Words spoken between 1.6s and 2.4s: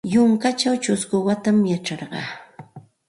yacharqa.